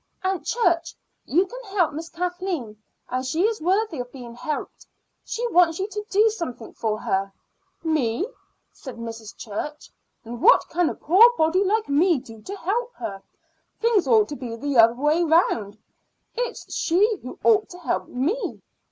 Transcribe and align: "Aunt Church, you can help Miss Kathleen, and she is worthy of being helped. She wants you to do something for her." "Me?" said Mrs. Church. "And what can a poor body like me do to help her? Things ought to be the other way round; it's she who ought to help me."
"Aunt 0.23 0.43
Church, 0.47 0.95
you 1.25 1.45
can 1.45 1.63
help 1.77 1.93
Miss 1.93 2.09
Kathleen, 2.09 2.81
and 3.09 3.23
she 3.23 3.43
is 3.45 3.61
worthy 3.61 3.99
of 3.99 4.11
being 4.11 4.33
helped. 4.33 4.87
She 5.23 5.45
wants 5.49 5.77
you 5.77 5.87
to 5.89 6.03
do 6.09 6.27
something 6.31 6.73
for 6.73 6.99
her." 6.99 7.31
"Me?" 7.83 8.27
said 8.71 8.97
Mrs. 8.97 9.37
Church. 9.37 9.91
"And 10.25 10.41
what 10.41 10.67
can 10.69 10.89
a 10.89 10.95
poor 10.95 11.31
body 11.37 11.63
like 11.63 11.87
me 11.87 12.17
do 12.17 12.41
to 12.41 12.57
help 12.57 12.95
her? 12.95 13.21
Things 13.79 14.07
ought 14.07 14.27
to 14.29 14.35
be 14.35 14.55
the 14.55 14.75
other 14.75 14.95
way 14.95 15.23
round; 15.23 15.77
it's 16.33 16.73
she 16.73 17.17
who 17.21 17.37
ought 17.43 17.69
to 17.69 17.77
help 17.77 18.07
me." 18.07 18.59